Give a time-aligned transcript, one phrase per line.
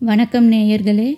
[0.00, 1.14] வணக்கம் நேயர்களே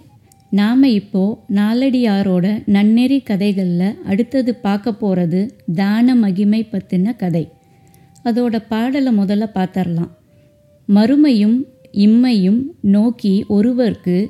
[0.50, 7.48] நாம் இப்போ நாலடியாரோட நன்னெறி கதைகளில் அடுத்தது பார்க்க போகிறது தான மகிமை பற்றின கதை.
[8.24, 10.10] அதோட பாடலை முதல்ல பார்த்தரலாம்
[10.88, 14.26] மறுமையும் இம்மையும் நோக்கி ஒருவர்க்கு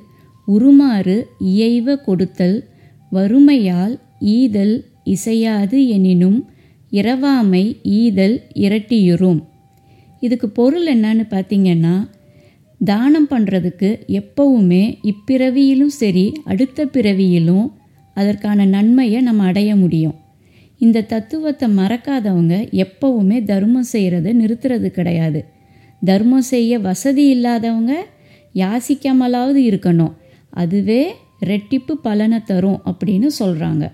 [0.47, 2.65] உருமாறு இயைவ கொடுத்தல்
[3.13, 6.49] வறுமையால் ஈதல் இசையாது எனினும்
[6.93, 9.45] இரவாமை ஈதல் இரட்டியுறும்.
[10.21, 12.09] இதுக்கு பொருள் என்னன்னு பார்த்தீங்கன்னா
[12.85, 17.73] தானம் பண்ணுறதுக்கு எப்பவுமே இப்பிறவியிலும் சரி அடுத்த பிறவியிலும்
[18.15, 20.15] அதற்கான நன்மையை நம்ம அடைய முடியும்.
[20.79, 22.55] இந்த தத்துவத்தை மறக்காதவங்க
[22.85, 25.45] எப்பவுமே தர்மம் செய்கிறத நிறுத்துறது கிடையாது.
[26.05, 27.95] தர்மம் செய்ய வசதி இல்லாதவங்க
[28.55, 30.15] யாசிக்காமலாவது இருக்கணும்.
[30.51, 33.93] அதுவே ரெட்டிப்பு பலனை தரும் அப்படின்னு சொல்கிறாங்க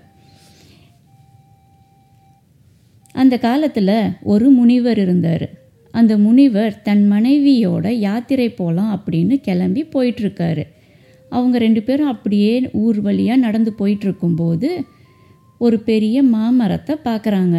[3.11, 5.64] அந்த காலத்தில் ஒரு முனிவர் இருந்தார்.
[5.99, 10.63] அந்த முனிவர் தன் மனைவியோட யாத்திரை போகலாம் அப்படின்னு கிளம்பி போயிட்டுருக்காரு.
[11.29, 12.53] அவங்க ரெண்டு பேரும் அப்படியே
[12.83, 14.69] ஊர் வழியாக நடந்து போயிட்டுருக்கும்போது
[15.61, 17.57] ஒரு பெரிய மாமரத்தை பார்க்குறாங்க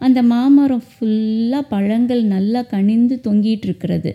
[0.00, 4.12] அந்த மாமரம் ஃபுல்லாக பழங்கள் நல்லா கனிந்து தொங்கிட்டு இருக்கிறது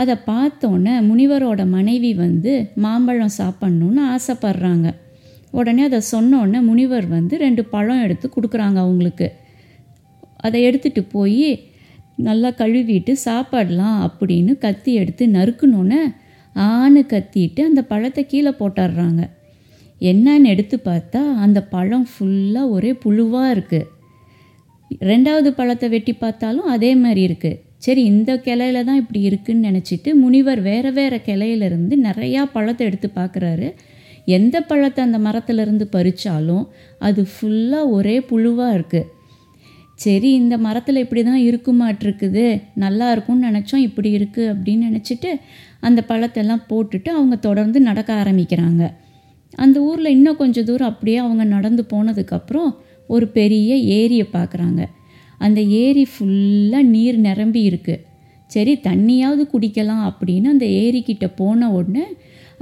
[0.00, 2.52] அதை பார்த்தோன்னே முனிவரோட மனைவி வந்து
[2.84, 4.88] மாம்பழம் சாப்பிட்ணுன்னு ஆசைப்படுறாங்க.
[5.50, 9.28] உடனே அதை சொன்னோன்னே முனிவர் வந்து ரெண்டு பழம் எடுத்து கொடுக்குறாங்க அவங்களுக்கு.
[10.36, 11.50] அதை எடுத்துகிட்டு போய்
[12.18, 16.00] நல்லா கழுவிட்டு சாப்பாடலாம் அப்படின்னு கத்தி எடுத்து நறுக்கணுன்னு
[16.56, 19.22] ஆணு கத்திட்டு அந்த பழத்தை கீழே போட்டுடுறாங்க.
[20.00, 23.88] என்னன்னு எடுத்து பார்த்தா அந்த பழம் ஃபுல்லாக ஒரே புழுவாக இருக்குது
[25.02, 30.60] ரெண்டாவது பழத்தை வெட்டி பார்த்தாலும் அதே மாதிரி இருக்குது சரி இந்த கிளையில தான் இப்படி இருக்குன்னு நினச்சிட்டு முனிவர்
[30.60, 33.74] வேறு வேறு கிளையிலேருந்து நிறையா பழத்தை எடுத்து பார்க்குறாரு.
[34.24, 36.68] எந்த பழத்தை அந்த மரத்துலேருந்து பறித்தாலும்
[36.98, 39.08] அது ஃபுல்லாக ஒரே புழுவாக இருக்குது
[40.04, 42.44] சரி இந்த மரத்தில் இப்படி தான் இருக்குமாட்டிருக்குது.
[42.84, 45.30] நல்லா இருக்கும்னு நினச்சோம் இப்படி இருக்குது அப்படின்னு நினச்சிட்டு
[45.86, 48.82] அந்த பழத்தெல்லாம் போட்டுட்டு அவங்க தொடர்ந்து நடக்க ஆரம்பிக்கிறாங்க.
[49.64, 52.70] அந்த ஊரில் இன்னும் கொஞ்சம் தூரம் அப்படியே அவங்க நடந்து போனதுக்கப்புறம்
[53.14, 54.82] ஒரு பெரிய ஏரியை பார்க்குறாங்க.
[55.46, 58.04] அந்த ஏரி ஃபுல்லாக நீர் நிரம்பி இருக்குது
[58.50, 62.04] சரி தண்ணியாவது குடிக்கலாம் அப்படின்னு அந்த ஏரிக்கிட்ட போன உடனே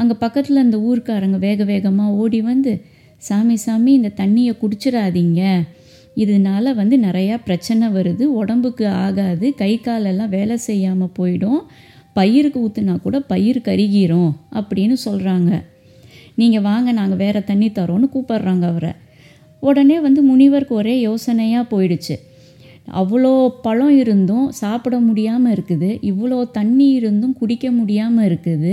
[0.00, 2.72] அங்கே பக்கத்தில் அந்த ஊருக்காரங்க வேக வேகமாக ஓடி வந்து
[3.22, 5.40] சாமி சாமி இந்த தண்ணியை குடிச்சிடாதீங்க.
[6.24, 8.24] இதனால வந்து நிறையா பிரச்சனை வருது.
[8.40, 9.46] உடம்புக்கு ஆகாது.
[9.62, 11.60] கை காலெல்லாம் வேலை செய்யாமல் போயிடும்.
[12.18, 15.50] பயிருக்கு ஊற்றுனா கூட பயிர் கருகிரும் அப்படின்னு சொல்கிறாங்க
[16.40, 18.92] நீங்கள் வாங்க நாங்கள் வேறு தண்ணி தரோன்னு கூப்பிட்றாங்க அவரை.
[19.62, 22.16] உடனே வந்து முனிவருக்கு ஒரே யோசனையாக போயிடுச்சு.
[23.00, 23.32] அவ்வளோ
[23.64, 25.90] பழம் இருந்தும் சாப்பிட முடியாமல் இருக்குது.
[26.10, 28.72] இவ்வளோ தண்ணி இருந்தும் குடிக்க முடியாமல் இருக்குது.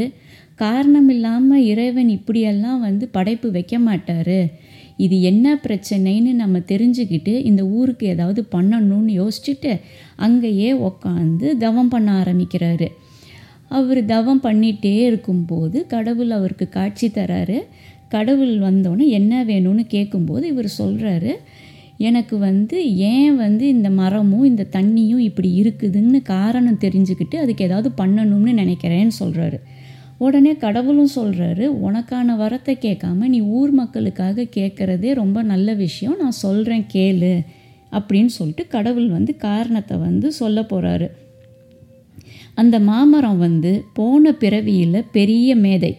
[0.63, 4.39] காரணம் இல்லாமல் இறைவன் இப்படியெல்லாம் வந்து படைப்பு வைக்க மாட்டார்.
[4.97, 9.79] இது என்ன பிரச்சனைன்னு நம்ம தெரிஞ்சுக்கிட்டு இந்த ஊருக்கு ஏதாவது பண்ணணும்னு யோசிச்சுட்டு
[10.15, 12.87] அங்கேயே உக்காந்து தவம் பண்ண ஆரம்பிக்கிறாரு.
[13.67, 17.57] அவர் தவம் பண்ணிகிட்டே இருக்கும்போது கடவுள் அவருக்கு காட்சி தராரு.
[18.09, 21.31] கடவுள் வந்தோன்னே என்ன வேணும்னு கேட்கும்போது இவர் சொல்கிறாரு
[21.97, 28.53] எனக்கு வந்து ஏன் வந்து இந்த மரமும் இந்த தண்ணியும் இப்படி இருக்குதுன்னு காரணம் தெரிஞ்சுக்கிட்டு அதுக்கு ஏதாவது பண்ணணும்னு
[28.53, 29.59] நினைக்கிறேன்னு சொல்கிறாரு
[30.17, 36.17] உடனே கடவுளும் சொல்கிறாரு உனக்கான வரத்தை கேட்காம நீ ஊர் மக்களுக்காக கேட்குறதே ரொம்ப நல்ல விஷயம்.
[36.19, 37.33] நான் சொல்கிறேன் கேளு.
[37.91, 41.07] அப்படின்னு சொல்லிட்டு கடவுள் வந்து காரணத்தை வந்து சொல்ல போகிறாரு
[42.53, 45.93] அந்த மாமரம் வந்து போன பிறவியில் பெரிய மேதை.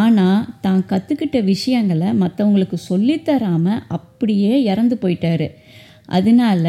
[0.00, 5.48] ஆனால் தான் கற்றுக்கிட்ட விஷயங்களை மற்றவங்களுக்கு சொல்லித்தராமல் அப்படியே இறந்து போயிட்டாரு.
[6.06, 6.66] அதனால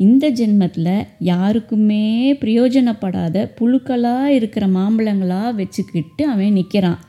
[0.00, 2.04] இந்த ஜென்மத்தில் யாருக்குமே
[2.42, 7.00] பிரயோஜனப்படாத புழுக்களாக இருக்கிற மாம்பழங்களாக வச்சுக்கிட்டு அவன் நிற்கிறான்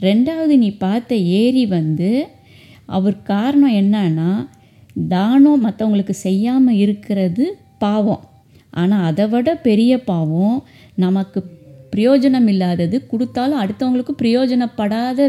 [0.00, 2.10] ரெண்டாவது நீ பார்த்த ஏரி வந்து
[2.86, 4.30] அவர் காரணம் என்னன்னா
[5.10, 7.44] தானம் மற்றவங்களுக்கு செய்யாமல் இருக்கிறது
[7.78, 8.22] பாவம்.
[8.72, 10.58] ஆனால் அதை விட பெரிய பாவம்
[10.94, 11.40] நமக்கு
[11.94, 15.28] பிரயோஜனம் இல்லாதது கொடுத்தாலும் அடுத்தவங்களுக்கு பிரயோஜனப்படாத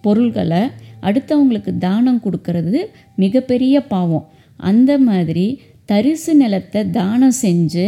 [0.00, 0.62] பொருள்களை
[1.00, 2.80] அடுத்தவங்களுக்கு தானம் கொடுக்கறது
[3.14, 4.26] மிகப்பெரிய பாவம்.
[4.60, 5.46] அந்த மாதிரி
[5.88, 7.86] தரிசு நிலத்தை தானம் செஞ்சு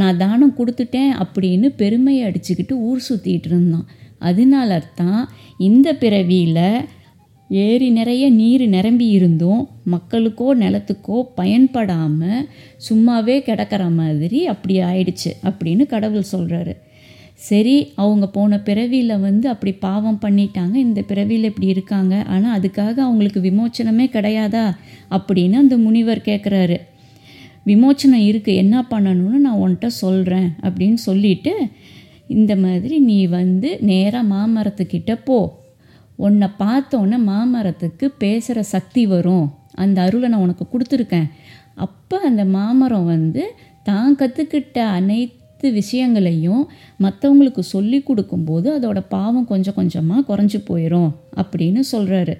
[0.00, 3.86] நான் தானம் கொடுத்துட்டேன் அப்படின்னு பெருமையை அடிச்சுக்கிட்டு ஊர் சுற்றிட்டு இருந்தான்.
[4.18, 5.22] அதனால தான்
[5.68, 6.64] இந்த பிறவியில்
[7.50, 12.48] ஏரி நிறைய நீர் நிரம்பி இருந்தும் மக்களுக்கோ நிலத்துக்கோ பயன்படாமல்
[12.88, 16.74] சும்மாவே கிடக்கிற மாதிரி அப்படி ஆயிடுச்சு அப்படின்னு கடவுள் சொல்கிறாரு
[17.48, 20.74] சரி அவங்க போன பிறவியில் வந்து அப்படி பாவம் பண்ணிட்டாங்க.
[20.74, 22.14] இந்த பிறவியில் இப்படி இருக்காங்க.
[22.26, 24.64] ஆனால் அதுக்காக அவங்களுக்கு விமோச்சனமே கிடையாதா?
[25.10, 26.78] அப்படின்னு அந்த முனிவர் கேட்குறாரு
[27.70, 31.52] விமோச்சனம் இருக்குது என்ன பண்ணணும்னு நான் உன்கிட்ட சொல்கிறேன் அப்படின்னு சொல்லிட்டு
[32.36, 35.38] இந்த மாதிரி நீ வந்து நேராக மாமரத்துக்கிட்ட போ.
[36.18, 39.46] உன்னை பார்த்தோன்னே மாமரத்துக்கு பேசுகிற சக்தி வரும்.
[39.74, 41.28] அந்த அருளை நான் உனக்கு கொடுத்துருக்கேன்.
[41.86, 43.42] அப்போ அந்த மாமரம் வந்து
[43.82, 46.60] தான் கற்றுக்கிட்ட அனைத்து அனைத்து விஷயங்களையும்
[47.04, 51.08] மற்றவங்களுக்கு சொல்லி கொடுக்கும்போது அதோட பாவம் கொஞ்சம் கொஞ்சமாக குறைஞ்சி போயிடும்
[51.40, 52.34] அப்படின்னு சொல்கிறாரு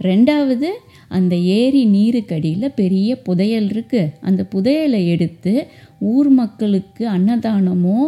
[0.00, 0.68] ரெண்டாவது
[1.10, 5.52] அந்த ஏரி நீருக்கடியில் பெரிய புதையல் இருக்குது அந்த புதையலை எடுத்து
[5.98, 7.98] ஊர் மக்களுக்கு அன்னதானமோ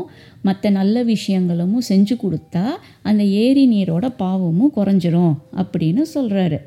[0.41, 2.67] மற்ற நல்ல விஷயங்களும் செஞ்சு கொடுத்தா
[3.03, 6.61] அந்த ஏரி நீரோட பாவமும் குறைஞ்சிரும் அப்படின்னு சொல்கிறாரு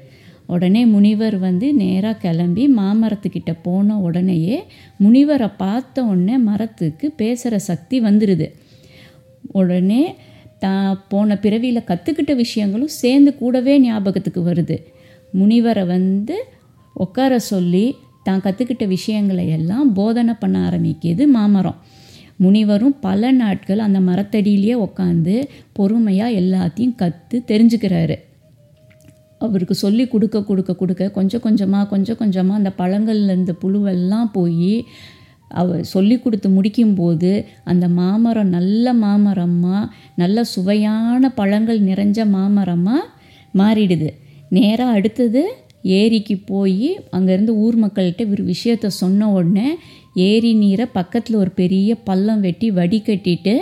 [0.46, 4.58] உடனே முனிவர் வந்து நேராக கிளம்பி மாமரத்துக்கிட்ட போன உடனேயே
[5.04, 8.48] முனிவரை பார்த்த உடனே மரத்துக்கு பேசுகிற சக்தி வந்துடுது
[9.52, 10.04] உடனே
[10.60, 14.78] தான் போன பிறவியில் கற்றுக்கிட்ட விஷயங்களும் சேர்ந்து கூடவே ஞாபகத்துக்கு வருது.
[15.40, 16.36] முனிவரை வந்து
[16.96, 17.86] உட்கார சொல்லி
[18.28, 21.80] தான் கற்றுக்கிட்ட விஷயங்களை எல்லாம் போதனை பண்ண ஆரம்பிக்கிது மாமரம்.
[22.44, 25.36] முனிவரும் பல நாட்கள் அந்த மரத்தடியிலேயே உட்காந்து
[25.74, 28.16] பொறுமையாக எல்லாத்தையும் கற்று தெரிஞ்சுக்கிறாரு.
[29.42, 34.76] அவருக்கு சொல்லி கொடுக்க கொடுக்க கொடுக்க கொஞ்சம் கொஞ்சமாக கொஞ்சம் கொஞ்சமாக அந்த பழங்கள்ல இருந்த புழுவெல்லாம் போய்
[35.62, 37.32] அவர் சொல்லி கொடுத்து முடிக்கும்போது
[37.72, 43.10] அந்த மாமரம் நல்ல மாமரமாக நல்ல சுவையான பழங்கள் நிறைஞ்ச மாமரமாக
[43.58, 44.10] மாறிடுது.
[44.50, 45.44] நேராக அடுத்தது
[45.82, 49.76] ஏரிக்கு போய் அங்கேருந்து ஊர் மக்கள்கிட்ட ஒரு விஷயத்த சொன்ன உடனே
[50.14, 53.56] ஏரி நீரை பக்கத்தில் ஒரு பெரிய பள்ளம் வெட்டி வடிகட்டிட்டு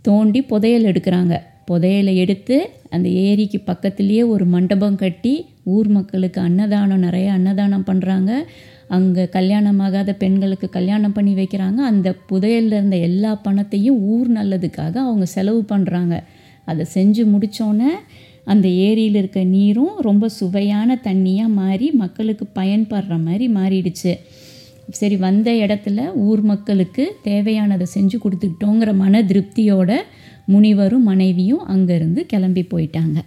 [0.00, 1.36] தோண்டி புதையல் எடுக்கிறாங்க.
[1.70, 8.30] புதையலை எடுத்து அந்த ஏரிக்கு பக்கத்துலேயே ஒரு மண்டபம் கட்டி ஊர் மக்களுக்கு அன்னதானம் நிறைய அன்னதானம் பண்ணுறாங்க
[8.88, 11.76] அங்கே கல்யாணமாகாத பெண்களுக்கு கல்யாணம் பண்ணி வைக்கிறாங்க.
[11.76, 16.22] அந்த புதையலில் இருந்த எல்லா பணத்தையும் ஊர் நல்லதுக்காக அவங்க செலவு பண்ணுறாங்க
[16.64, 17.90] அதை செஞ்சு முடித்தோன்னே
[18.52, 24.12] அந்த ஏரியில் இருக்க நீரும் ரொம்ப சுவையான தண்ணியாக மாறி மக்களுக்கு பயன்படுற மாதிரி மாறிடுச்சு.
[24.98, 29.90] சரி வந்த இடத்துல ஊர் மக்களுக்கு தேவையானதை செஞ்சு கொடுத்துக்கிட்டோங்கிற மன திருப்தியோட
[30.52, 33.18] முனிவரும் மனைவியும் அங்கேருந்து கிளம்பி போயிட்டாங்க.